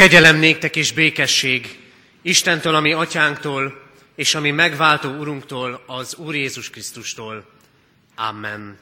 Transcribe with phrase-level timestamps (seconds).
[0.00, 1.78] Kegyelem néktek és békesség
[2.22, 3.82] Istentől, ami atyánktól,
[4.14, 7.50] és ami megváltó Urunktól, az Úr Jézus Krisztustól.
[8.16, 8.78] Amen.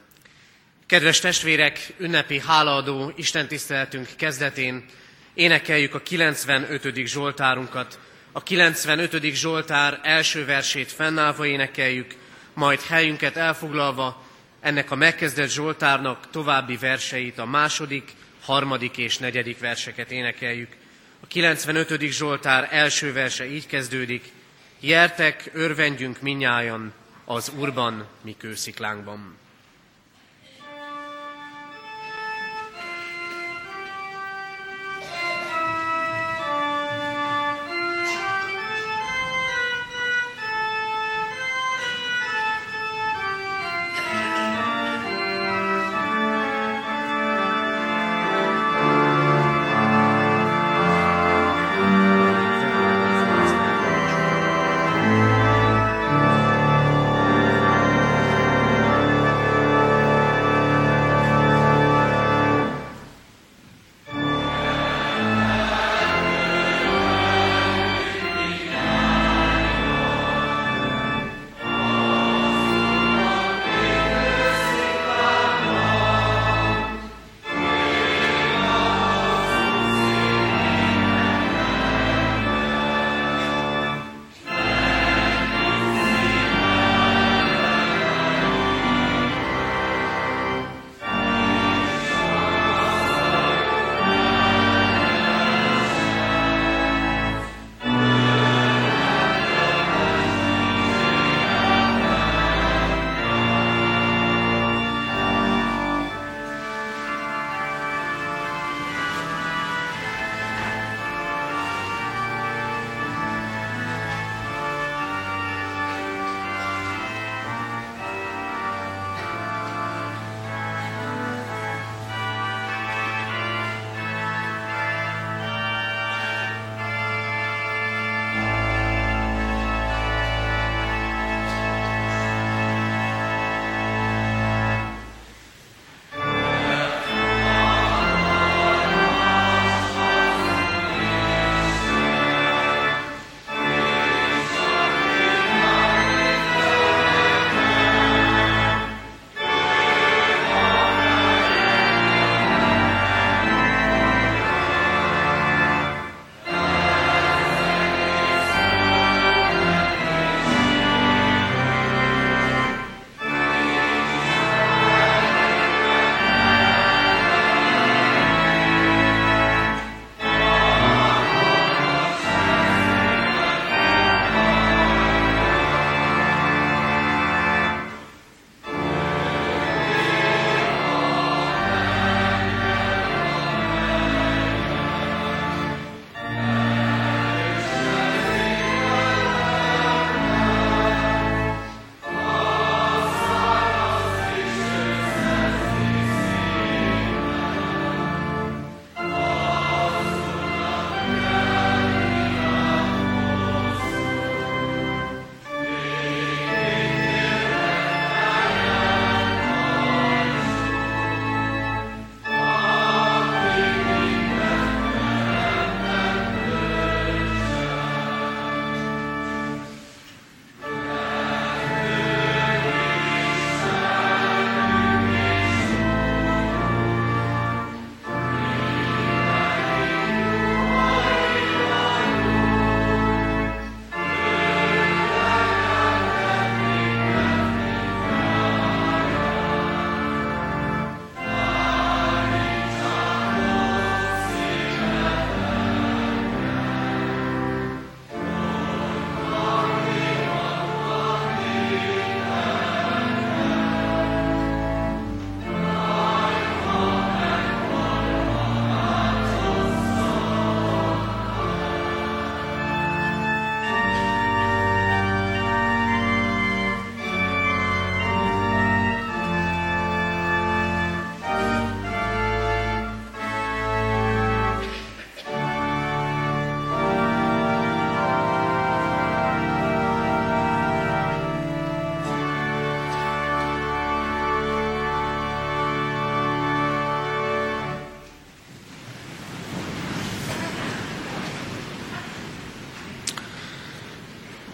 [0.85, 4.85] Kedves testvérek, ünnepi hálaadó Isten tiszteletünk kezdetén
[5.33, 7.05] énekeljük a 95.
[7.05, 7.99] Zsoltárunkat.
[8.31, 9.23] A 95.
[9.33, 12.15] Zsoltár első versét fennállva énekeljük,
[12.53, 14.25] majd helyünket elfoglalva
[14.61, 18.11] ennek a megkezdett Zsoltárnak további verseit, a második,
[18.41, 20.78] harmadik és negyedik verseket énekeljük.
[21.19, 22.01] A 95.
[22.01, 24.31] Zsoltár első verse így kezdődik.
[24.79, 26.93] Jertek, örvendjünk minnyájan
[27.25, 29.37] az Urban, mi kősziklánkban.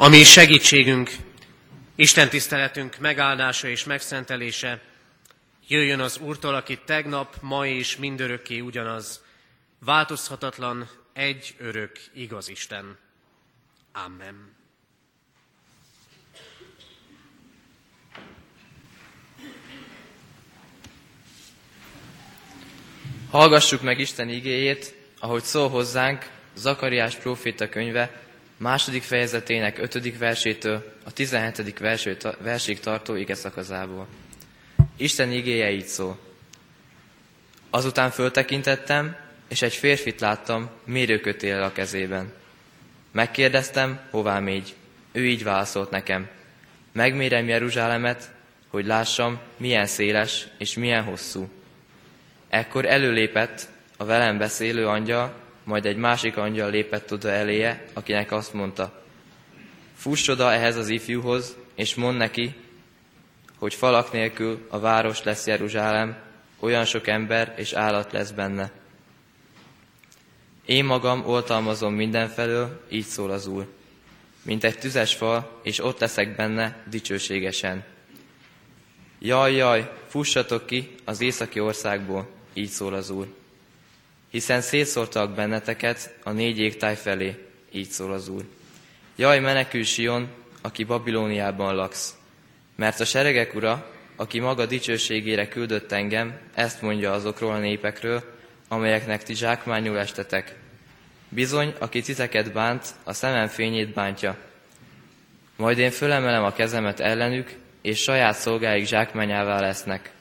[0.05, 1.11] Ami segítségünk,
[1.95, 4.81] Isten tiszteletünk megáldása és megszentelése
[5.67, 9.23] jöjjön az Úrtól, aki tegnap, ma és mindörökké ugyanaz,
[9.85, 12.97] változhatatlan, egy örök igaz Isten.
[14.05, 14.55] Amen.
[23.29, 28.24] Hallgassuk meg Isten igéjét, ahogy szól hozzánk Zakariás próféta könyve
[28.57, 31.79] második fejezetének ötödik versétől a 17.
[32.39, 34.07] versig tartó ige szakazából.
[34.97, 36.19] Isten igéje így szól.
[37.69, 39.15] Azután föltekintettem,
[39.47, 42.33] és egy férfit láttam mérőkötél a kezében.
[43.11, 44.75] Megkérdeztem, hová mégy.
[45.11, 46.27] Ő így válaszolt nekem.
[46.91, 48.31] Megmérem Jeruzsálemet,
[48.67, 51.49] hogy lássam, milyen széles és milyen hosszú.
[52.49, 53.67] Ekkor előlépett
[53.97, 55.33] a velem beszélő angyal,
[55.65, 59.03] majd egy másik angyal lépett oda eléje, akinek azt mondta,
[59.95, 62.55] fuss oda ehhez az ifjúhoz, és mond neki,
[63.57, 66.17] hogy falak nélkül a város lesz Jeruzsálem,
[66.59, 68.71] olyan sok ember és állat lesz benne.
[70.65, 73.67] Én magam oltalmazom mindenfelől, így szól az Úr.
[74.41, 77.83] Mint egy tüzes fal, és ott leszek benne dicsőségesen.
[79.19, 83.27] Jaj, jaj, fussatok ki az északi országból, így szól az Úr
[84.29, 87.35] hiszen szétszórtak benneteket a négy égtáj felé,
[87.71, 88.43] így szól az Úr.
[89.15, 90.27] Jaj, menekül Sion,
[90.61, 92.15] aki Babilóniában laksz,
[92.75, 98.23] mert a seregek ura, aki maga dicsőségére küldött engem, ezt mondja azokról a népekről,
[98.67, 100.55] amelyeknek ti zsákmányul estetek.
[101.29, 104.37] Bizony, aki titeket bánt, a szemem fényét bántja.
[105.55, 110.11] Majd én fölemelem a kezemet ellenük, és saját szolgáik zsákmányává lesznek.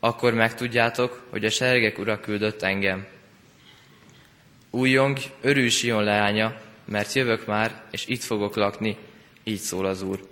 [0.00, 3.06] Akkor megtudjátok, hogy a seregek ura küldött engem.
[4.70, 8.96] Újjong, örülj Sion leánya, mert jövök már, és itt fogok lakni,
[9.44, 10.28] így szól az Úr.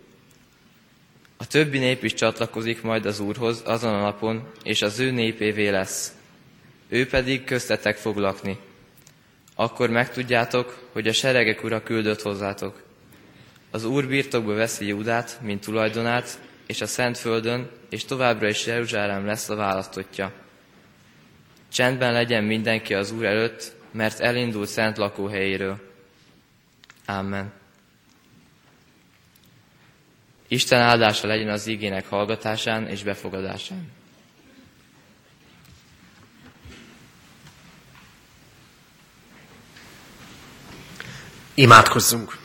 [1.36, 5.68] A többi nép is csatlakozik majd az Úrhoz azon a napon, és az ő népévé
[5.68, 6.12] lesz.
[6.88, 8.58] Ő pedig köztetek fog lakni.
[9.54, 12.82] Akkor megtudjátok, hogy a seregek ura küldött hozzátok.
[13.70, 19.26] Az Úr birtokba veszi Judát, mint tulajdonát, és a Szent Földön, és továbbra is Jeruzsálem
[19.26, 20.32] lesz a választottja.
[21.72, 25.78] Csendben legyen mindenki az Úr előtt, mert elindult szent lakóhelyéről.
[27.06, 27.52] Amen.
[30.48, 33.92] Isten áldása legyen az igének hallgatásán és befogadásán.
[41.54, 42.38] Imádkozzunk!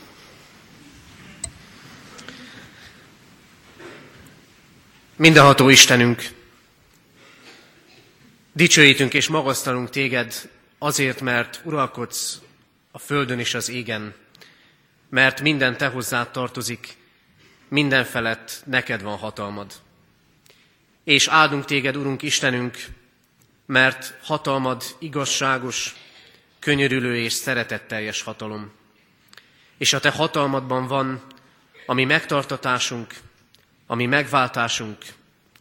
[5.16, 6.30] Mindenható Istenünk,
[8.54, 10.50] dicsőítünk és magasztalunk téged
[10.84, 12.42] Azért, mert uralkodsz
[12.92, 14.14] a földön és az égen,
[15.10, 16.98] mert minden te hozzád tartozik,
[17.68, 19.74] minden felett neked van hatalmad.
[21.04, 22.78] És áldunk téged, Urunk Istenünk,
[23.66, 25.96] mert hatalmad igazságos,
[26.60, 28.72] könyörülő és szeretetteljes hatalom.
[29.78, 31.22] És a te hatalmadban van
[31.86, 33.14] a mi megtartatásunk,
[33.88, 34.98] a megváltásunk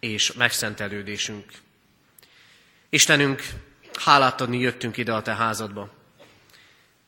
[0.00, 1.44] és megszentelődésünk.
[2.88, 3.42] Istenünk,
[3.98, 5.90] Hálát adni jöttünk ide a te házadba.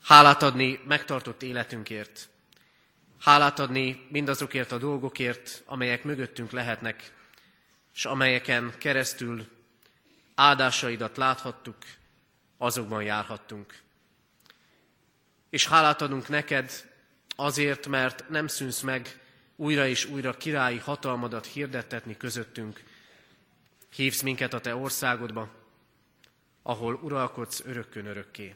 [0.03, 2.29] Hálát adni megtartott életünkért.
[3.21, 7.13] Hálát adni mindazokért a dolgokért, amelyek mögöttünk lehetnek,
[7.95, 9.47] és amelyeken keresztül
[10.35, 11.77] áldásaidat láthattuk,
[12.59, 13.75] azokban járhattunk.
[15.51, 16.91] És hálát adunk neked
[17.37, 19.21] azért, mert nem szűnsz meg
[19.57, 22.83] újra és újra királyi hatalmadat hirdettetni közöttünk.
[23.95, 25.64] Hívsz minket a te országodba,
[26.67, 28.55] ahol uralkodsz örökkön örökké.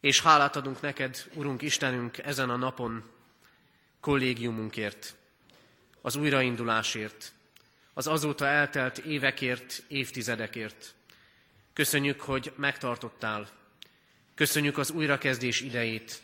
[0.00, 3.10] És hálát adunk neked, Urunk Istenünk, ezen a napon
[4.00, 5.14] kollégiumunkért,
[6.00, 7.32] az újraindulásért,
[7.94, 10.94] az azóta eltelt évekért, évtizedekért.
[11.72, 13.48] Köszönjük, hogy megtartottál.
[14.34, 16.22] Köszönjük az újrakezdés idejét,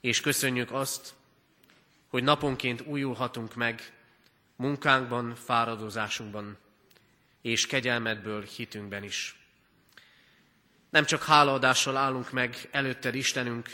[0.00, 1.14] és köszönjük azt,
[2.08, 3.92] hogy naponként újulhatunk meg
[4.56, 6.58] munkánkban, fáradozásunkban,
[7.42, 9.45] és kegyelmedből hitünkben is.
[10.96, 13.68] Nem csak hálaadással állunk meg előtted Istenünk,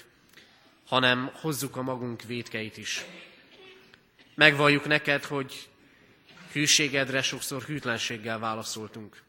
[0.87, 3.05] hanem hozzuk a magunk védkeit is.
[4.35, 5.69] Megvalljuk neked, hogy
[6.53, 9.23] hűségedre sokszor hűtlenséggel válaszoltunk.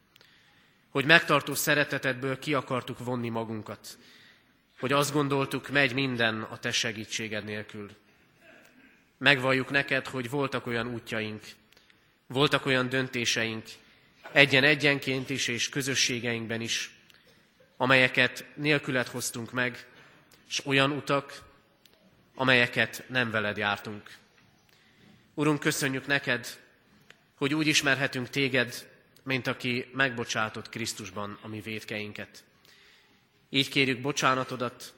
[0.90, 3.98] Hogy megtartó szeretetedből ki akartuk vonni magunkat.
[4.80, 7.92] Hogy azt gondoltuk, megy minden a te segítséged nélkül.
[9.18, 11.42] Megvalljuk neked, hogy voltak olyan útjaink,
[12.28, 13.66] voltak olyan döntéseink,
[14.32, 16.93] egyen-egyenként is és közösségeinkben is,
[17.78, 19.88] amelyeket nélkület hoztunk meg,
[20.48, 21.42] és olyan utak,
[22.36, 24.18] amelyeket nem veled jártunk.
[25.34, 26.60] Urunk, köszönjük neked,
[27.36, 28.90] hogy úgy ismerhetünk téged,
[29.24, 32.44] mint aki megbocsátott Krisztusban a mi védkeinket.
[33.50, 34.94] Így kérjük bocsánatodat,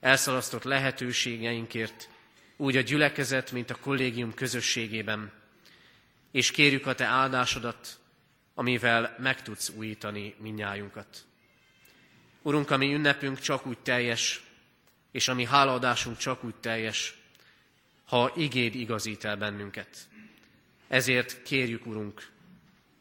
[0.00, 2.08] elszalasztott lehetőségeinkért,
[2.56, 5.32] úgy a gyülekezet, mint a kollégium közösségében,
[6.30, 7.98] és kérjük a Te áldásodat,
[8.54, 11.24] amivel meg tudsz újítani minnyájunkat.
[12.46, 14.42] Urunk, ami ünnepünk csak úgy teljes,
[15.12, 17.14] és ami hálaadásunk csak úgy teljes,
[18.04, 20.08] ha igéd igazít el bennünket.
[20.88, 22.28] Ezért kérjük, Urunk,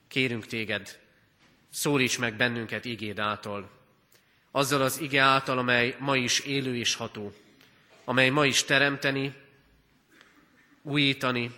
[0.07, 0.99] kérünk téged,
[1.69, 3.69] szólíts meg bennünket igéd által,
[4.51, 7.33] azzal az ige által, amely ma is élő és ható,
[8.03, 9.33] amely ma is teremteni,
[10.81, 11.51] újítani,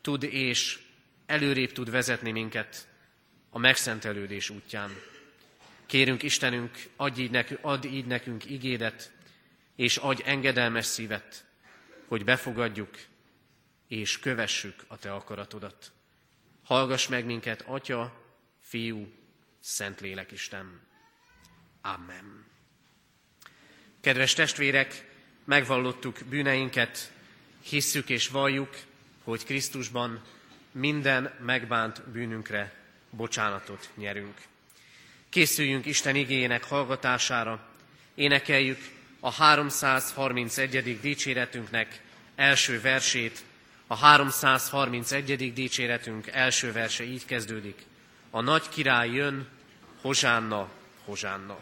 [0.00, 0.78] tud és
[1.26, 2.88] előrébb tud vezetni minket
[3.50, 5.14] a megszentelődés útján.
[5.86, 9.12] Kérünk Istenünk, adj így nekünk, add így nekünk igédet,
[9.76, 11.44] és adj engedelmes szívet,
[12.06, 12.94] hogy befogadjuk
[13.88, 15.92] és kövessük a Te akaratodat.
[16.64, 18.22] Hallgass meg minket, Atya,
[18.60, 19.12] Fiú,
[19.60, 20.80] Szentlélek Isten.
[21.80, 22.44] Amen.
[24.00, 25.10] Kedves testvérek,
[25.44, 27.12] megvallottuk bűneinket,
[27.60, 28.76] hisszük és valljuk,
[29.24, 30.22] hogy Krisztusban
[30.72, 32.74] minden megbánt bűnünkre
[33.10, 34.34] bocsánatot nyerünk.
[35.36, 37.60] Készüljünk Isten igényének hallgatására,
[38.14, 38.78] énekeljük
[39.20, 41.00] a 331.
[41.00, 42.00] dicséretünknek
[42.36, 43.44] első versét.
[43.86, 45.52] A 331.
[45.52, 47.82] dicséretünk első verse így kezdődik.
[48.30, 49.48] A nagy király jön,
[50.00, 50.68] Hozsánna,
[51.04, 51.58] Hozsánna.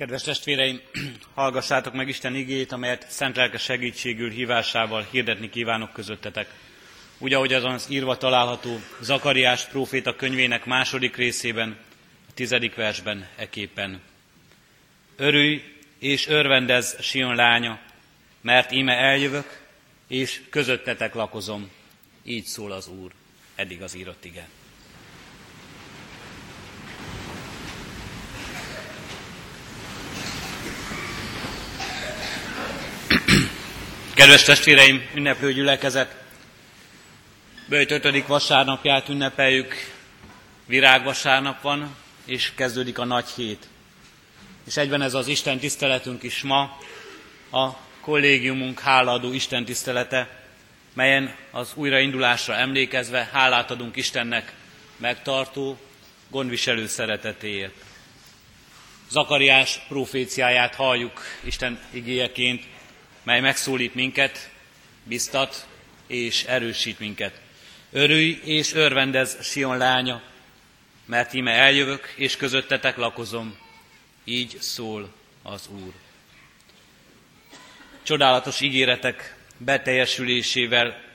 [0.00, 0.80] Kedves testvéreim,
[1.34, 6.48] hallgassátok meg Isten igét, amelyet szent lelke segítségül hívásával hirdetni kívánok közöttetek.
[7.18, 11.76] Úgy, ahogy azon az írva található Zakariás próféta könyvének második részében,
[12.28, 14.00] a tizedik versben eképpen.
[15.16, 15.62] Örülj
[15.98, 17.80] és örvendez Sion lánya,
[18.40, 19.66] mert íme eljövök,
[20.08, 21.70] és közöttetek lakozom.
[22.22, 23.10] Így szól az Úr.
[23.54, 24.59] Eddig az írott igen.
[34.20, 36.16] Kedves testvéreim, ünneplő gyülekezet,
[37.68, 38.26] Böjt 5.
[38.26, 39.74] vasárnapját ünnepeljük,
[40.66, 43.68] virágvasárnap van, és kezdődik a nagy hét.
[44.66, 46.78] És egyben ez az Isten tiszteletünk is ma,
[47.52, 50.44] a kollégiumunk hálaadó Isten tisztelete,
[50.92, 54.52] melyen az újraindulásra emlékezve hálát adunk Istennek
[54.96, 55.78] megtartó,
[56.30, 57.74] gondviselő szeretetéért.
[59.10, 62.64] Zakariás proféciáját halljuk Isten igéjeként,
[63.22, 64.50] mely megszólít minket,
[65.04, 65.66] biztat
[66.06, 67.40] és erősít minket.
[67.92, 70.22] Örülj és örvendez Sion lánya,
[71.04, 73.58] mert íme eljövök, és közöttetek lakozom.
[74.24, 75.12] Így szól
[75.42, 75.92] az Úr.
[78.02, 81.08] csodálatos ígéretek beteljesülésével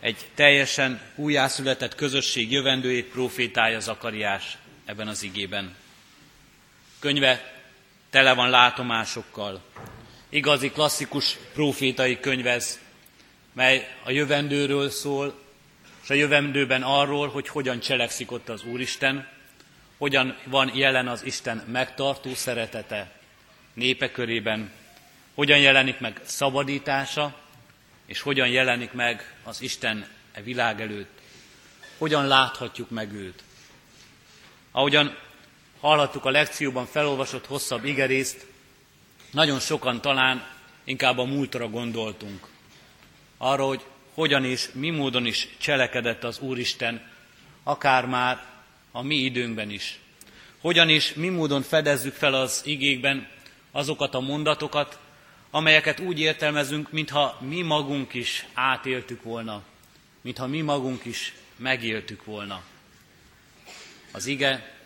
[0.00, 5.76] egy teljesen újjászületett közösség jövendőjét profétálja Zakariás ebben az igében.
[6.98, 7.52] Könyve
[8.10, 9.62] tele van látomásokkal.
[10.34, 12.80] Igazi klasszikus profétai könyvez,
[13.52, 15.38] mely a jövendőről szól,
[16.02, 19.28] és a jövendőben arról, hogy hogyan cselekszik ott az Úristen,
[19.98, 23.12] hogyan van jelen az Isten megtartó szeretete
[23.74, 24.70] népe körében,
[25.34, 27.38] hogyan jelenik meg szabadítása,
[28.06, 31.20] és hogyan jelenik meg az Isten e világ előtt,
[31.98, 33.42] hogyan láthatjuk meg őt.
[34.70, 35.16] Ahogyan
[35.80, 38.50] hallhattuk a lekcióban felolvasott hosszabb igerészt,
[39.32, 40.46] nagyon sokan talán
[40.84, 42.46] inkább a múltra gondoltunk.
[43.36, 43.84] Arra, hogy
[44.14, 47.10] hogyan és mi módon is cselekedett az Úristen,
[47.62, 48.44] akár már
[48.90, 49.98] a mi időnkben is.
[50.60, 53.28] Hogyan és mi módon fedezzük fel az igékben
[53.70, 54.98] azokat a mondatokat,
[55.50, 59.62] amelyeket úgy értelmezünk, mintha mi magunk is átéltük volna,
[60.20, 62.62] mintha mi magunk is megéltük volna.
[64.12, 64.76] Az ige,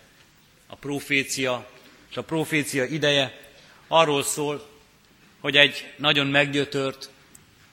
[0.67, 1.69] a profécia
[2.11, 3.46] és a profécia ideje
[3.89, 4.69] arról szól,
[5.41, 7.11] hogy egy nagyon meggyötört,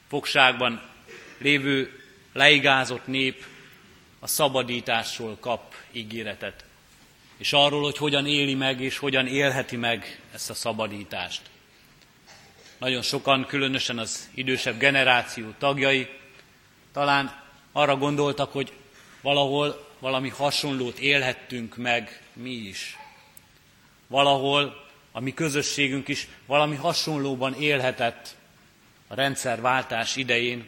[0.07, 0.81] fogságban
[1.37, 2.03] lévő,
[2.33, 3.45] leigázott nép
[4.19, 6.65] a szabadításról kap ígéretet.
[7.37, 11.41] És arról, hogy hogyan éli meg és hogyan élheti meg ezt a szabadítást.
[12.77, 16.09] Nagyon sokan, különösen az idősebb generáció tagjai,
[16.91, 18.71] talán arra gondoltak, hogy
[19.21, 22.97] valahol valami hasonlót élhettünk meg mi is.
[24.07, 24.82] Valahol
[25.15, 28.35] a mi közösségünk is valami hasonlóban élhetett
[29.07, 30.67] a rendszerváltás idején,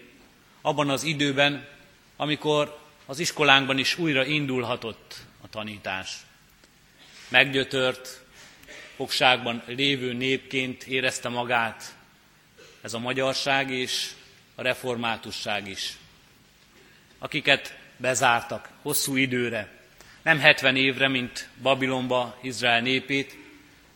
[0.61, 1.67] abban az időben,
[2.15, 6.17] amikor az iskolánkban is újra indulhatott a tanítás.
[7.27, 8.23] Meggyötört,
[8.95, 11.95] fogságban lévő népként érezte magát
[12.81, 14.11] ez a magyarság és
[14.55, 15.97] a reformátusság is,
[17.19, 19.75] akiket bezártak hosszú időre,
[20.21, 23.37] nem 70 évre, mint Babilonba Izrael népét,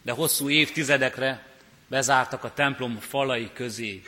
[0.10, 1.46] de hosszú évtizedekre
[1.88, 4.02] bezártak a templom falai közé.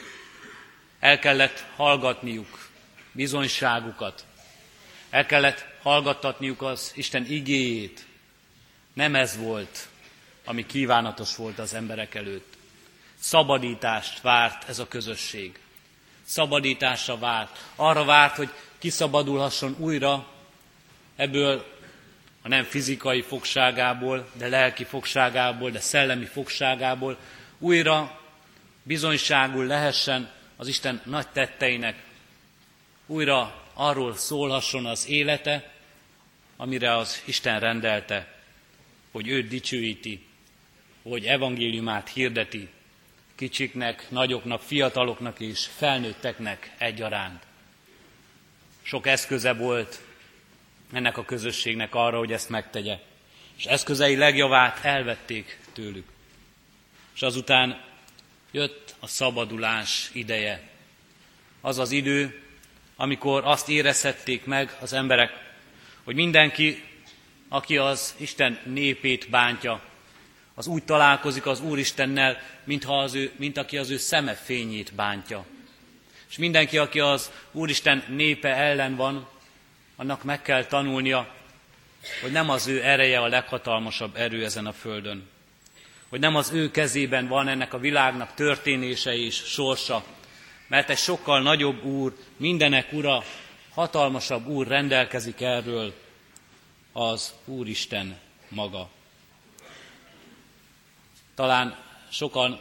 [0.99, 2.69] El kellett hallgatniuk
[3.11, 4.25] bizonyságukat,
[5.09, 8.05] el kellett hallgattatniuk az Isten igéjét.
[8.93, 9.87] Nem ez volt,
[10.45, 12.53] ami kívánatos volt az emberek előtt.
[13.19, 15.59] Szabadítást várt ez a közösség.
[16.23, 17.65] Szabadításra várt.
[17.75, 20.27] Arra várt, hogy kiszabadulhasson újra
[21.15, 21.65] ebből
[22.41, 27.17] a nem fizikai fogságából, de lelki fogságából, de szellemi fogságából,
[27.57, 28.19] újra
[28.83, 32.03] bizonyságul lehessen az Isten nagy tetteinek,
[33.05, 35.71] újra arról szólhasson az élete,
[36.57, 38.39] amire az Isten rendelte,
[39.11, 40.25] hogy őt dicsőíti,
[41.03, 42.69] hogy evangéliumát hirdeti
[43.35, 47.43] kicsiknek, nagyoknak, fiataloknak és felnőtteknek egyaránt.
[48.81, 50.01] Sok eszköze volt
[50.91, 52.99] ennek a közösségnek arra, hogy ezt megtegye.
[53.57, 56.07] És eszközei legjavát elvették tőlük.
[57.15, 57.81] És azután
[58.51, 60.69] jött a szabadulás ideje.
[61.61, 62.43] Az az idő,
[62.95, 65.31] amikor azt érezhették meg az emberek,
[66.03, 66.83] hogy mindenki,
[67.49, 69.81] aki az Isten népét bántja,
[70.53, 75.45] az úgy találkozik az Úristennel, mintha az ő, mint aki az ő szeme fényét bántja.
[76.29, 79.27] És mindenki, aki az Úristen népe ellen van,
[80.01, 81.33] annak meg kell tanulnia,
[82.21, 85.29] hogy nem az ő ereje a leghatalmasabb erő ezen a földön.
[86.09, 90.03] Hogy nem az ő kezében van ennek a világnak történése és sorsa,
[90.67, 93.23] mert egy sokkal nagyobb úr, mindenek ura,
[93.73, 95.93] hatalmasabb úr rendelkezik erről,
[96.93, 98.89] az Úristen maga.
[101.35, 101.77] Talán
[102.09, 102.59] sokan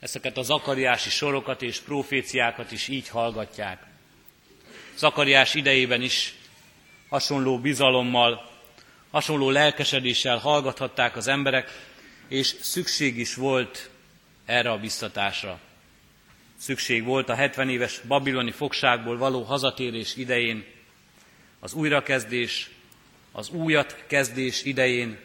[0.00, 3.86] ezeket a zakariási sorokat és proféciákat is így hallgatják.
[4.96, 6.37] Zakariás idejében is
[7.08, 8.50] hasonló bizalommal,
[9.10, 11.86] hasonló lelkesedéssel hallgathatták az emberek,
[12.28, 13.90] és szükség is volt
[14.46, 15.58] erre a biztatásra.
[16.56, 20.64] Szükség volt a 70 éves babiloni fogságból való hazatérés idején,
[21.60, 22.70] az újrakezdés,
[23.32, 25.18] az újat kezdés idején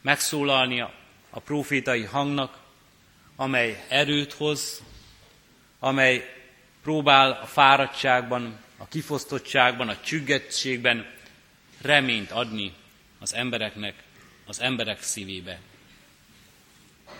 [0.00, 0.92] megszólalnia
[1.30, 2.58] a profétai hangnak,
[3.36, 4.82] amely erőt hoz,
[5.78, 6.34] amely
[6.82, 11.06] próbál a fáradtságban, a kifosztottságban, a csüggettségben
[11.80, 12.72] reményt adni
[13.18, 13.94] az embereknek,
[14.46, 15.60] az emberek szívébe.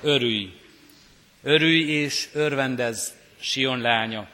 [0.03, 0.61] Örülj,
[1.43, 4.29] örülj és örvendez, Sion lánya,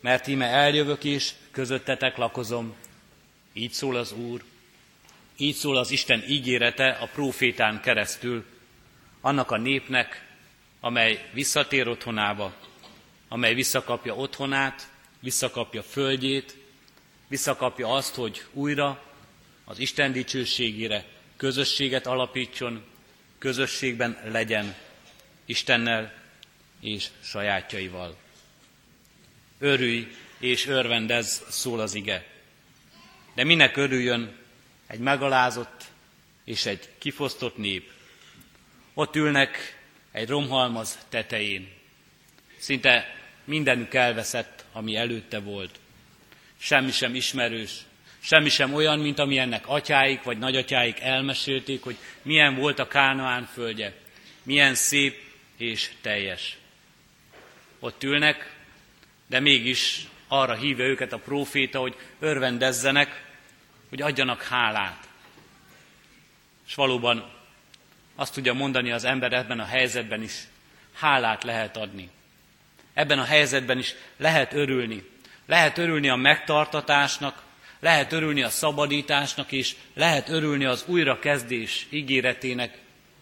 [0.00, 2.74] mert íme eljövök és közöttetek lakozom.
[3.52, 4.44] Így szól az Úr,
[5.36, 8.44] így szól az Isten ígérete a profétán keresztül,
[9.20, 10.26] annak a népnek,
[10.80, 12.54] amely visszatér otthonába,
[13.28, 14.88] amely visszakapja otthonát,
[15.20, 16.56] visszakapja földjét,
[17.28, 19.02] visszakapja azt, hogy újra
[19.64, 21.04] az Isten dicsőségére
[21.36, 22.84] közösséget alapítson,
[23.38, 24.74] közösségben legyen
[25.44, 26.12] Istennel
[26.80, 28.16] és sajátjaival.
[29.58, 32.26] Örülj és örvendez, szól az ige.
[33.34, 34.36] De minek örüljön
[34.86, 35.84] egy megalázott
[36.44, 37.90] és egy kifosztott nép?
[38.94, 39.80] Ott ülnek
[40.12, 41.68] egy romhalmaz tetején.
[42.58, 43.17] Szinte
[43.48, 45.80] mindenük elveszett, ami előtte volt.
[46.58, 47.72] Semmi sem ismerős,
[48.20, 53.44] semmi sem olyan, mint ami ennek atyáik vagy nagyatyáik elmesélték, hogy milyen volt a Kánaán
[53.44, 53.94] földje,
[54.42, 55.20] milyen szép
[55.56, 56.56] és teljes.
[57.78, 58.56] Ott ülnek,
[59.26, 63.24] de mégis arra hívja őket a próféta, hogy örvendezzenek,
[63.88, 65.08] hogy adjanak hálát.
[66.66, 67.30] És valóban
[68.14, 70.34] azt tudja mondani az ember ebben a helyzetben is,
[70.92, 72.10] hálát lehet adni.
[72.98, 75.02] Ebben a helyzetben is lehet örülni.
[75.46, 77.42] Lehet örülni a megtartatásnak,
[77.80, 82.78] lehet örülni a szabadításnak, és lehet örülni az újrakezdés ígéretének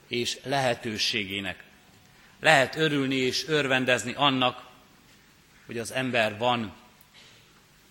[0.09, 1.63] és lehetőségének.
[2.41, 4.63] Lehet örülni és örvendezni annak,
[5.67, 6.75] hogy az ember van,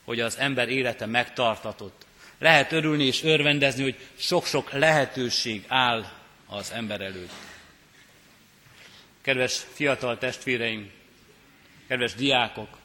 [0.06, 2.06] hogy az ember élete megtartatott.
[2.39, 6.06] Lehet örülni és örvendezni, hogy sok-sok lehetőség áll
[6.48, 7.34] az ember előtt.
[9.21, 10.94] Kedves fiatal testvéreim,
[11.88, 12.78] kedves diákok,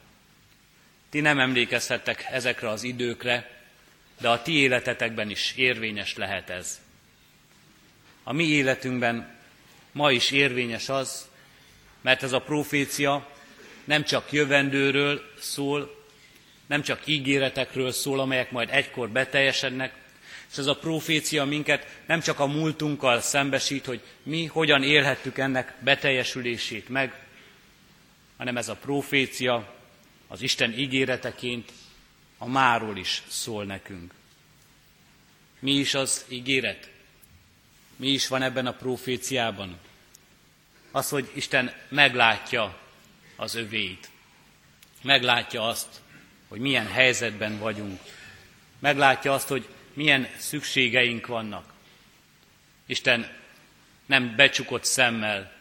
[1.11, 3.51] ti nem emlékezhettek ezekre az időkre,
[4.21, 6.81] de a ti életetekben is érvényes lehet ez.
[8.23, 9.39] A mi életünkben
[9.93, 11.29] ma is érvényes az,
[12.01, 13.29] mert ez a profécia
[13.85, 15.99] nem csak jövendőről szól,
[16.67, 19.95] nem csak ígéretekről szól, amelyek majd egykor beteljesednek,
[20.51, 25.75] és ez a profécia minket nem csak a múltunkkal szembesít, hogy mi hogyan élhettük ennek
[25.81, 27.30] beteljesülését meg,
[28.41, 29.75] hanem ez a profécia
[30.29, 31.73] az Isten ígéreteként
[32.39, 34.15] a máról is szól nekünk.
[35.59, 36.91] Mi is az ígéret?
[37.97, 39.79] Mi is van ebben a proféciában?
[40.91, 42.79] Az, hogy Isten meglátja
[43.37, 44.11] az övéit.
[45.03, 46.01] Meglátja azt,
[46.49, 48.01] hogy milyen helyzetben vagyunk.
[48.79, 51.73] Meglátja azt, hogy milyen szükségeink vannak.
[52.87, 53.37] Isten
[54.07, 55.60] nem becsukott szemmel,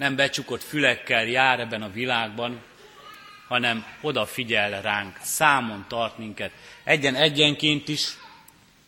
[0.00, 2.62] nem becsukott fülekkel jár ebben a világban,
[3.48, 6.52] hanem odafigyel ránk, számon tart minket,
[6.84, 8.08] egyen-egyenként is,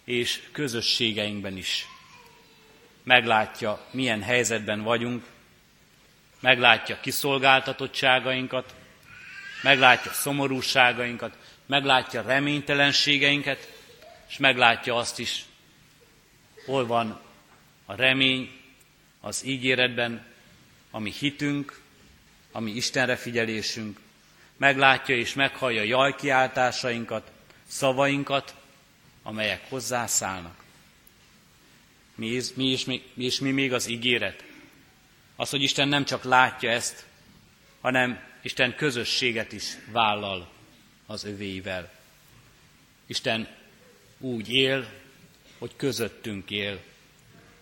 [0.05, 1.87] és közösségeinkben is.
[3.03, 5.25] Meglátja, milyen helyzetben vagyunk,
[6.41, 8.75] meglátja kiszolgáltatottságainkat,
[9.63, 13.73] meglátja szomorúságainkat, meglátja reménytelenségeinket,
[14.29, 15.45] és meglátja azt is,
[16.67, 17.21] hol van
[17.87, 18.51] a remény
[19.21, 20.31] az ígéretben,
[20.95, 21.81] ami hitünk,
[22.53, 24.01] ami Istenre figyelésünk,
[24.57, 27.31] meglátja és meghallja jajkiáltásainkat,
[27.67, 28.55] szavainkat,
[29.23, 30.65] amelyek hozzászállnak.
[32.15, 34.45] Mi, mi, is, mi, és mi még az ígéret?
[35.37, 37.07] Az, hogy Isten nem csak látja ezt,
[37.81, 40.49] hanem Isten közösséget is vállal
[41.07, 41.93] az övéivel.
[43.07, 43.49] Isten
[44.19, 44.91] úgy él,
[45.59, 46.81] hogy közöttünk él,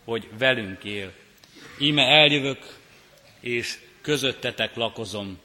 [0.05, 1.13] hogy velünk él.
[1.79, 2.80] Íme eljövök,
[3.41, 5.39] és közöttetek lakozom.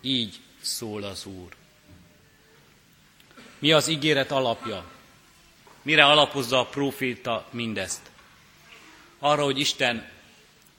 [0.00, 1.54] Így szól az Úr.
[3.58, 4.84] Mi az ígéret alapja?
[5.82, 8.10] Mire alapozza a próféta mindezt?
[9.18, 10.08] Arra, hogy Isten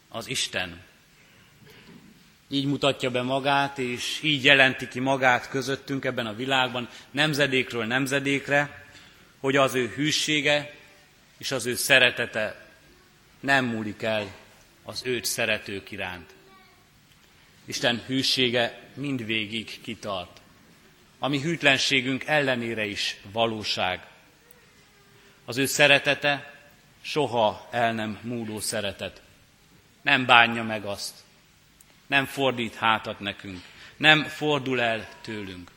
[0.09, 0.81] az Isten.
[2.49, 8.85] Így mutatja be magát, és így jelenti ki magát közöttünk ebben a világban, nemzedékről nemzedékre,
[9.39, 10.75] hogy az ő hűsége
[11.37, 12.65] és az ő szeretete
[13.39, 14.31] nem múlik el
[14.88, 16.34] az őt szeretők iránt.
[17.65, 20.41] Isten hűsége mindvégig kitart.
[21.19, 24.08] Ami hűtlenségünk ellenére is valóság.
[25.45, 26.54] Az ő szeretete
[27.02, 29.21] soha el nem múló szeretet.
[30.02, 31.15] Nem bánja meg azt.
[32.08, 33.62] Nem fordít hátat nekünk.
[33.97, 35.71] Nem fordul el tőlünk.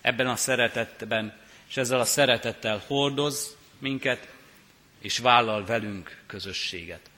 [0.00, 4.28] Ebben a szeretetben és ezzel a szeretettel hordoz minket,
[4.98, 7.12] és vállal velünk közösséget.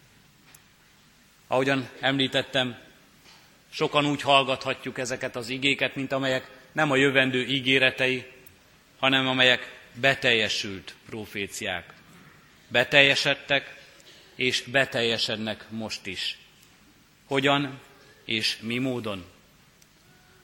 [1.46, 2.76] Ahogyan említettem,
[3.70, 8.26] sokan úgy hallgathatjuk ezeket az igéket, mint amelyek nem a jövendő ígéretei,
[8.98, 11.92] hanem amelyek beteljesült proféciák.
[12.68, 13.76] Beteljesedtek,
[14.34, 16.38] és beteljesednek most is.
[17.26, 17.80] Hogyan
[18.24, 19.24] és mi módon?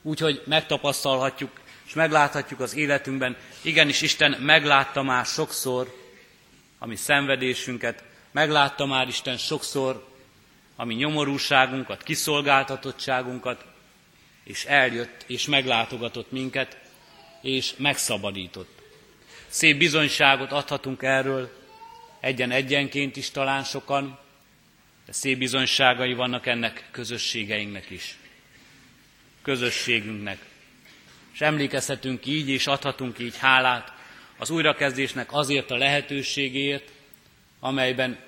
[0.02, 5.96] Úgyhogy megtapasztalhatjuk és megláthatjuk az életünkben, igenis Isten meglátta már sokszor
[6.78, 10.11] a mi szenvedésünket, meglátta már Isten sokszor
[10.82, 13.64] a mi nyomorúságunkat, kiszolgáltatottságunkat,
[14.44, 16.78] és eljött, és meglátogatott minket,
[17.40, 18.82] és megszabadított.
[19.48, 21.52] Szép bizonyságot adhatunk erről,
[22.20, 24.18] egyen-egyenként is talán sokan,
[25.06, 28.16] de szép bizonyságai vannak ennek közösségeinknek is.
[29.42, 30.38] Közösségünknek.
[31.32, 33.92] És emlékezhetünk így, és adhatunk így hálát
[34.36, 36.90] az újrakezdésnek azért a lehetőségért,
[37.60, 38.18] amelyben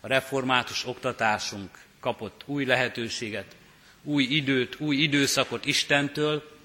[0.00, 3.56] a református oktatásunk kapott új lehetőséget,
[4.02, 6.56] új időt, új időszakot Istentől,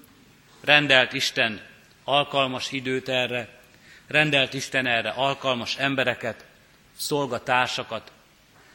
[0.60, 1.60] rendelt Isten
[2.04, 3.60] alkalmas időt erre,
[4.06, 6.44] rendelt Isten erre alkalmas embereket,
[6.96, 8.12] szolgatársakat,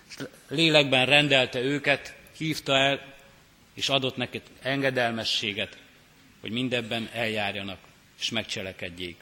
[0.10, 0.16] és
[0.48, 3.16] lélekben rendelte őket, hívta el,
[3.74, 5.78] és adott nekik engedelmességet,
[6.42, 7.80] hogy mindebben eljárjanak,
[8.20, 9.18] és megcselekedjék.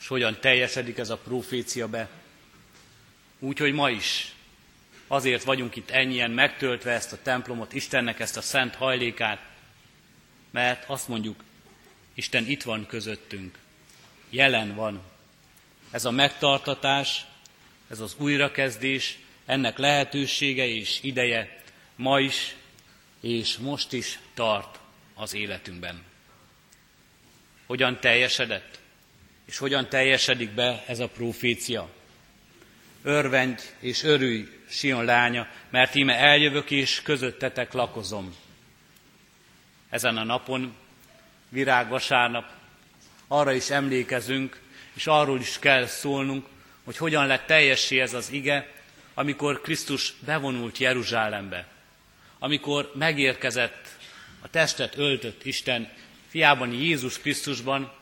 [0.00, 2.08] És hogyan teljesedik ez a profécia be?
[3.38, 4.34] Úgy, hogy ma is
[5.12, 9.40] azért vagyunk itt ennyien megtöltve ezt a templomot, Istennek ezt a szent hajlékát,
[10.50, 11.44] mert azt mondjuk,
[12.14, 13.58] Isten itt van közöttünk,
[14.30, 15.02] jelen van.
[15.90, 17.24] Ez a megtartatás,
[17.90, 21.62] ez az újrakezdés, ennek lehetősége és ideje
[21.96, 22.54] ma is
[23.20, 24.78] és most is tart
[25.14, 26.02] az életünkben.
[27.66, 28.78] Hogyan teljesedett,
[29.44, 31.88] és hogyan teljesedik be ez a profécia?
[33.02, 38.34] Örvendj és örülj, Sion lánya, mert íme eljövök és közöttetek lakozom.
[39.90, 40.74] Ezen a napon,
[41.48, 42.50] virágvasárnap,
[43.28, 44.60] arra is emlékezünk,
[44.94, 46.46] és arról is kell szólnunk,
[46.84, 48.72] hogy hogyan lett teljessé ez az ige,
[49.14, 51.68] amikor Krisztus bevonult Jeruzsálembe,
[52.38, 53.88] amikor megérkezett
[54.40, 55.92] a testet öltött Isten
[56.28, 57.92] fiában Jézus Krisztusban,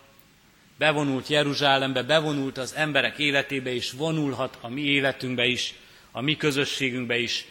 [0.80, 5.74] bevonult Jeruzsálembe, bevonult az emberek életébe, és vonulhat a mi életünkbe is,
[6.10, 7.44] a mi közösségünkbe is,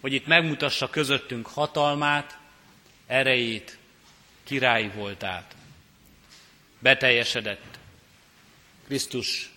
[0.00, 2.38] hogy itt megmutassa közöttünk hatalmát,
[3.06, 3.78] erejét,
[4.44, 5.54] királyi voltát.
[6.78, 7.78] Beteljesedett
[8.86, 9.50] Krisztus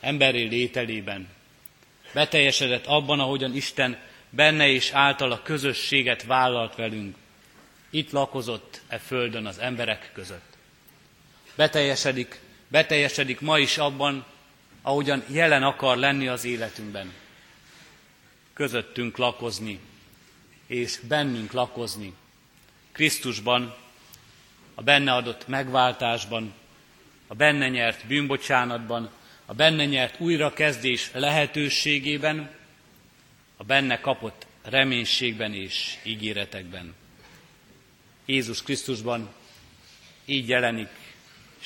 [0.00, 1.28] emberi lételében.
[2.12, 3.98] Beteljesedett abban, ahogyan Isten
[4.30, 7.16] benne és által a közösséget vállalt velünk.
[7.90, 10.55] Itt lakozott e földön az emberek között.
[11.56, 14.24] Beteljesedik, beteljesedik ma is abban,
[14.82, 17.12] ahogyan jelen akar lenni az életünkben.
[18.52, 19.80] Közöttünk lakozni,
[20.66, 22.12] és bennünk lakozni.
[22.92, 23.74] Krisztusban,
[24.74, 26.54] a benne adott megváltásban,
[27.26, 29.10] a benne nyert bűnbocsánatban,
[29.46, 32.50] a benne nyert újrakezdés lehetőségében,
[33.56, 36.94] a benne kapott reménységben és ígéretekben.
[38.24, 39.28] Jézus Krisztusban
[40.24, 41.05] így jelenik,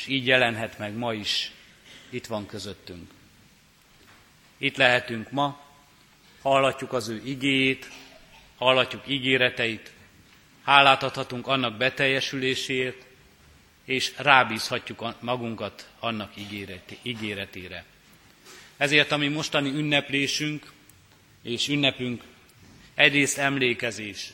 [0.00, 1.50] és így jelenhet meg ma is,
[2.08, 3.10] itt van közöttünk.
[4.58, 5.60] Itt lehetünk ma,
[6.42, 7.88] hallatjuk az ő igéjét,
[8.56, 9.92] hallatjuk ígéreteit,
[10.64, 13.06] hálát adhatunk annak beteljesüléséért,
[13.84, 16.32] és rábízhatjuk magunkat annak
[17.02, 17.84] ígéretére.
[18.76, 20.72] Ezért, ami mostani ünneplésünk
[21.42, 22.22] és ünnepünk,
[22.94, 24.32] egyrészt emlékezés.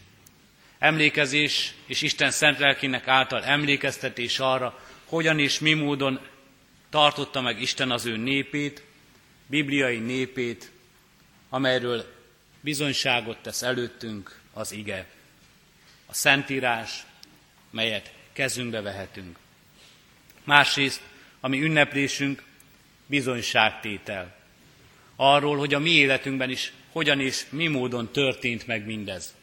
[0.79, 6.21] Emlékezés és Isten szent lelkének által emlékeztetés arra, hogyan és mi módon
[6.91, 8.83] tartotta meg Isten az ő népét,
[9.47, 10.71] bibliai népét,
[11.49, 12.15] amelyről
[12.61, 15.07] bizonyságot tesz előttünk az ige.
[16.07, 17.05] A Szentírás,
[17.71, 19.39] melyet kezünkbe vehetünk.
[20.45, 21.01] Másrészt,
[21.41, 22.43] ami ünneplésünk,
[23.07, 24.37] bizonyságtétel.
[25.17, 29.35] Arról, hogy a mi életünkben is hogyan és mi módon történt meg mindez.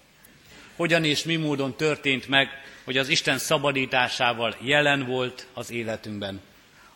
[0.76, 2.50] Hogyan és mi módon történt meg,
[2.84, 6.42] hogy az Isten szabadításával jelen volt az életünkben.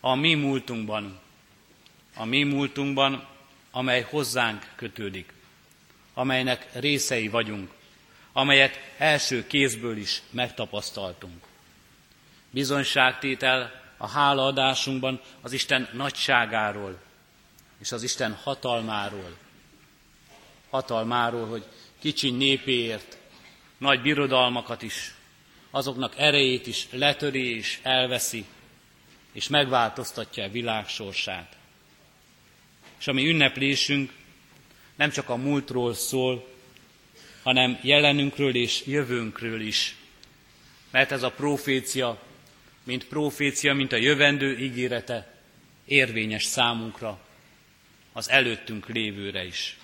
[0.00, 1.20] A mi múltunkban,
[2.14, 3.26] a mi múltunkban,
[3.70, 5.32] amely hozzánk kötődik,
[6.14, 7.70] amelynek részei vagyunk,
[8.32, 11.44] amelyet első kézből is megtapasztaltunk.
[12.50, 16.98] Bizonyságtétel a hálaadásunkban az Isten nagyságáról
[17.80, 19.36] és az Isten hatalmáról.
[20.70, 21.64] Hatalmáról, hogy
[22.00, 23.18] kicsi népéért
[23.78, 25.14] nagy birodalmakat is,
[25.70, 28.44] azoknak erejét is letöri és elveszi,
[29.32, 31.56] és megváltoztatja a világ sorsát.
[32.98, 34.12] És ami ünneplésünk
[34.96, 36.48] nem csak a múltról szól,
[37.42, 39.96] hanem jelenünkről és jövőnkről is.
[40.90, 42.18] Mert ez a profécia
[42.88, 45.34] mint profécia, mint a jövendő ígérete
[45.84, 47.20] érvényes számunkra,
[48.12, 49.76] az előttünk lévőre is.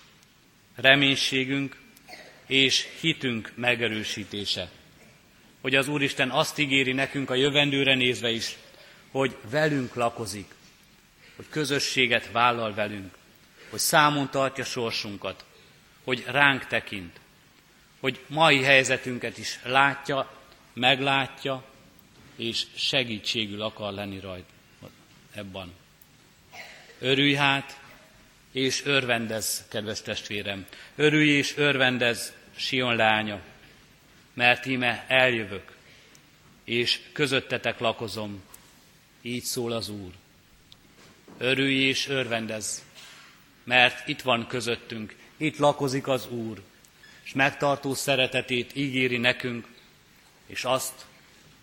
[0.74, 1.76] Reménységünk
[2.54, 4.70] és hitünk megerősítése.
[5.60, 8.56] Hogy az Úristen azt ígéri nekünk a jövendőre nézve is,
[9.10, 10.54] hogy velünk lakozik,
[11.36, 13.14] hogy közösséget vállal velünk,
[13.70, 15.44] hogy számon tartja sorsunkat,
[16.04, 17.20] hogy ránk tekint,
[18.00, 20.32] hogy mai helyzetünket is látja,
[20.72, 21.64] meglátja,
[22.36, 24.48] és segítségül akar lenni rajt
[25.32, 25.72] ebben.
[26.98, 27.80] Örülj hát,
[28.52, 30.66] és örvendez, kedves testvérem.
[30.94, 33.40] Örülj és örvendez, Sion lánya,
[34.32, 35.76] mert íme eljövök,
[36.64, 38.42] és közöttetek lakozom,
[39.22, 40.12] így szól az Úr.
[41.38, 42.84] Örülj és örvendez,
[43.64, 46.62] mert itt van közöttünk, itt lakozik az Úr,
[47.24, 49.66] és megtartó szeretetét ígéri nekünk,
[50.46, 51.06] és azt,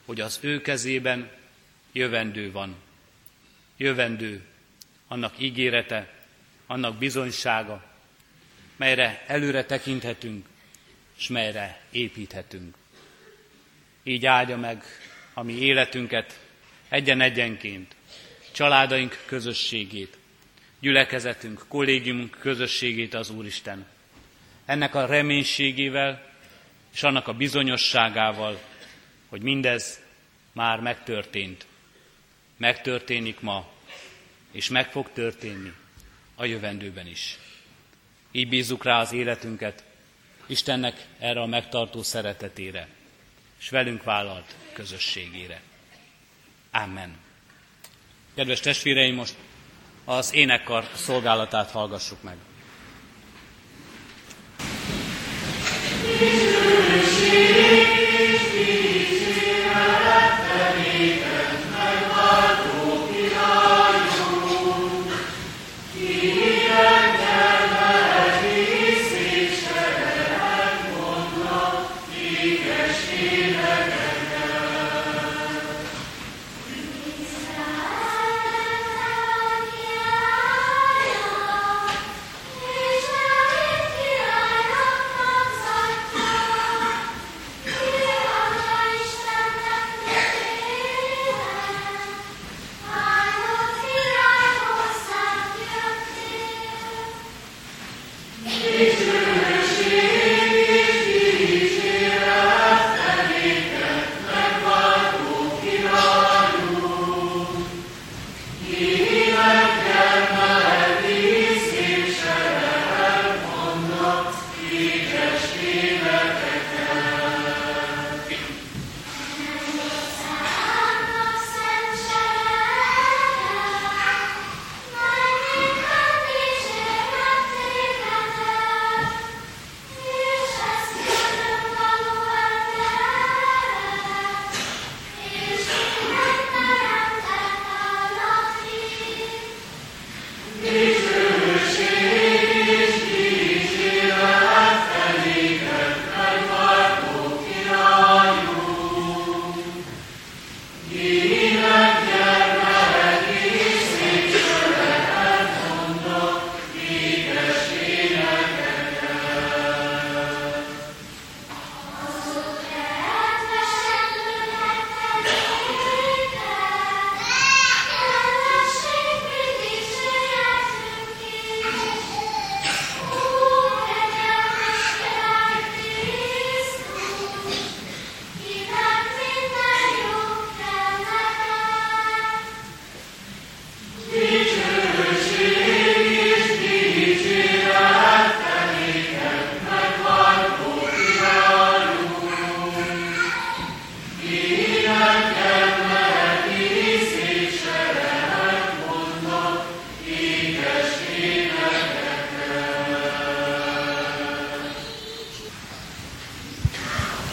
[0.06, 1.32] hogy az ő kezében
[1.91, 2.75] jövendő van.
[3.77, 4.45] Jövendő,
[5.08, 6.13] annak ígérete,
[6.67, 7.84] annak bizonysága,
[8.75, 10.45] melyre előre tekinthetünk,
[11.21, 12.75] és melyre építhetünk.
[14.03, 14.84] Így áldja meg
[15.34, 16.39] a mi életünket
[16.89, 17.95] egyen-egyenként,
[18.51, 20.17] családaink közösségét,
[20.79, 23.86] gyülekezetünk, kollégiumunk közösségét az Úristen.
[24.65, 26.31] Ennek a reménységével
[26.93, 28.62] és annak a bizonyosságával,
[29.29, 30.01] hogy mindez
[30.51, 31.65] már megtörtént.
[32.57, 33.71] Megtörténik ma,
[34.51, 35.73] és meg fog történni
[36.36, 37.38] a jövendőben is.
[38.31, 39.89] Így bízzuk rá az életünket
[40.45, 42.88] Istennek erre a megtartó szeretetére,
[43.60, 45.62] és velünk vállalt közösségére.
[46.71, 47.17] Amen.
[48.36, 49.36] Kedves testvéreim, most
[50.06, 52.38] az énekkar szolgálatát hallgassuk meg.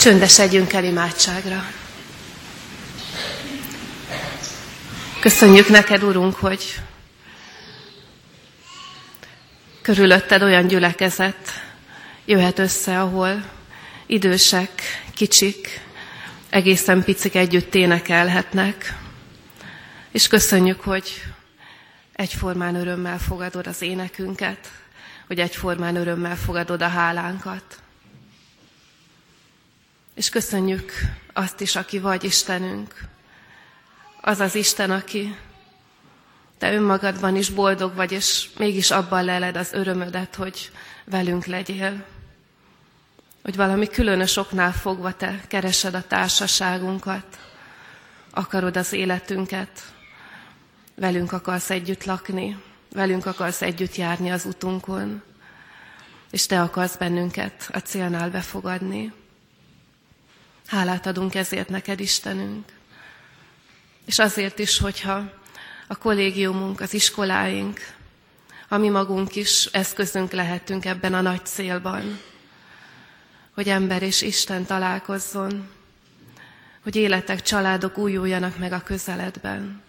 [0.08, 1.64] Csöndesedjünk el imádságra.
[5.20, 6.80] Köszönjük neked, Urunk, hogy
[9.82, 11.36] körülötted olyan gyülekezet
[12.24, 13.44] jöhet össze, ahol
[14.06, 14.70] idősek,
[15.14, 15.80] kicsik,
[16.48, 18.94] egészen picik együtt énekelhetnek.
[20.10, 21.22] És köszönjük, hogy
[22.12, 24.68] egyformán örömmel fogadod az énekünket,
[25.26, 27.82] hogy egyformán örömmel fogadod a hálánkat.
[30.18, 30.92] És köszönjük
[31.32, 32.94] azt is, aki vagy Istenünk.
[34.20, 35.36] Az az Isten, aki
[36.58, 40.70] te önmagadban is boldog vagy, és mégis abban leled az örömödet, hogy
[41.04, 42.04] velünk legyél.
[43.42, 47.38] Hogy valami különös oknál fogva te keresed a társaságunkat,
[48.30, 49.82] akarod az életünket,
[50.94, 52.62] velünk akarsz együtt lakni,
[52.92, 55.22] velünk akarsz együtt járni az utunkon,
[56.30, 59.12] és te akarsz bennünket a célnál befogadni.
[60.68, 62.64] Hálát adunk ezért neked, Istenünk.
[64.06, 65.32] És azért is, hogyha
[65.86, 67.80] a kollégiumunk, az iskoláink,
[68.68, 72.20] ami magunk is eszközünk lehetünk ebben a nagy célban,
[73.54, 75.68] hogy ember és Isten találkozzon,
[76.82, 79.82] hogy életek, családok újuljanak meg a közeledben.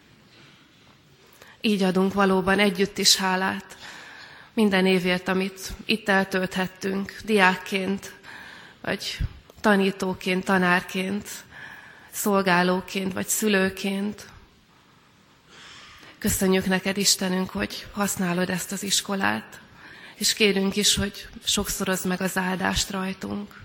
[1.61, 3.77] Így adunk valóban együtt is hálát
[4.53, 8.13] minden évért, amit itt eltölthettünk, diákként,
[8.81, 9.17] vagy
[9.61, 11.27] tanítóként, tanárként,
[12.11, 14.25] szolgálóként, vagy szülőként.
[16.17, 19.59] Köszönjük neked, Istenünk, hogy használod ezt az iskolát,
[20.15, 23.61] és kérünk is, hogy sokszorozd meg az áldást rajtunk.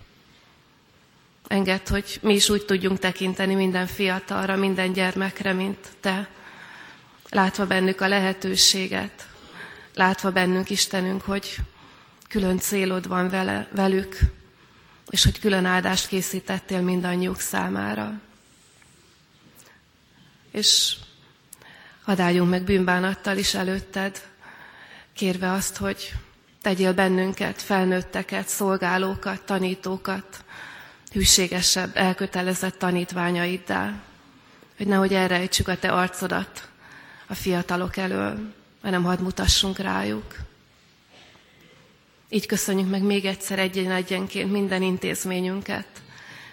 [1.49, 6.29] Engedd, hogy mi is úgy tudjunk tekinteni minden fiatalra, minden gyermekre, mint te,
[7.29, 9.27] látva bennük a lehetőséget,
[9.95, 11.57] látva bennünk, Istenünk, hogy
[12.29, 14.19] külön célod van vele, velük,
[15.11, 18.21] és hogy külön áldást készítettél mindannyiuk számára.
[20.51, 20.97] És
[22.03, 24.23] hadd álljunk meg bűnbánattal is előtted,
[25.13, 26.13] kérve azt, hogy
[26.63, 30.45] tegyél bennünket, felnőtteket, szolgálókat, tanítókat,
[31.13, 34.03] hűségesebb, elkötelezett tanítványaiddá,
[34.77, 36.69] hogy nehogy elrejtsük a te arcodat
[37.27, 40.35] a fiatalok elől, hanem hadd mutassunk rájuk.
[42.35, 45.87] Így köszönjük meg még egyszer egyen-egyenként minden intézményünket,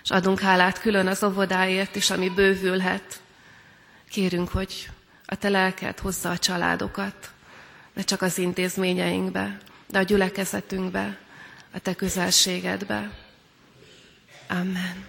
[0.04, 3.22] és adunk hálát külön az óvodáért is, ami bővülhet.
[4.10, 4.90] Kérünk, hogy
[5.26, 7.32] a te lelked hozza a családokat,
[7.94, 9.58] ne csak az intézményeinkbe,
[9.88, 11.18] de a gyülekezetünkbe,
[11.72, 13.12] a te közelségedbe.
[14.48, 15.06] Amen.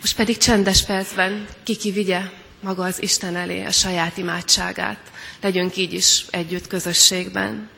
[0.00, 4.98] Most pedig csendes percben kiki vigye maga az Isten elé a saját imádságát.
[5.40, 7.68] Legyünk így is együtt közösségben.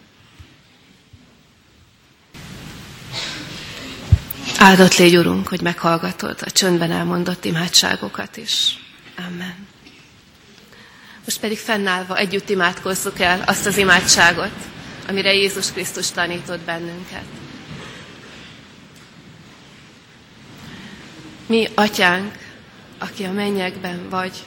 [4.59, 8.78] Áldott légy, Urunk, hogy meghallgatod a csöndben elmondott imádságokat is.
[9.16, 9.66] Amen.
[11.24, 14.55] Most pedig fennállva együtt imádkozzuk el azt az imádságot,
[15.09, 17.24] amire Jézus Krisztus tanított bennünket.
[21.47, 22.34] Mi, atyánk,
[22.99, 24.47] aki a mennyekben vagy,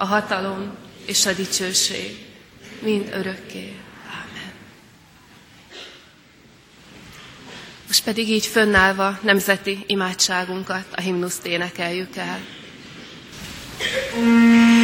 [0.00, 0.74] a hatalom
[1.06, 2.26] és a dicsőség,
[2.82, 3.76] mind örökké.
[4.06, 4.52] Amen.
[7.86, 12.40] Most pedig így fönnállva nemzeti imádságunkat, a himnuszt énekeljük el.
[14.18, 14.79] Mm.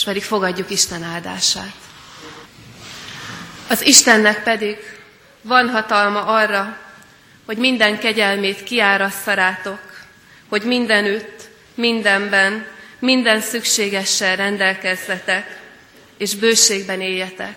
[0.00, 1.74] És pedig fogadjuk Isten áldását.
[3.68, 4.76] Az Istennek pedig
[5.42, 6.78] van hatalma arra,
[7.46, 9.80] hogy minden kegyelmét kiárassza rátok,
[10.48, 12.66] hogy mindenütt, mindenben,
[12.98, 15.60] minden szükségessel rendelkezzetek,
[16.18, 17.56] és bőségben éljetek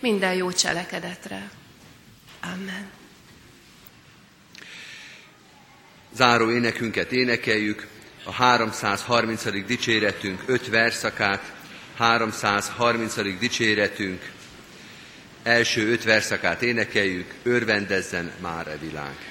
[0.00, 1.50] minden jó cselekedetre.
[2.42, 2.90] Amen.
[6.14, 7.86] Záró énekünket énekeljük,
[8.24, 9.66] a 330.
[9.66, 11.58] dicséretünk 5 verszakát,
[12.00, 13.38] 330.
[13.38, 14.32] dicséretünk
[15.42, 19.29] első öt verszakát énekeljük, örvendezzen már a világ.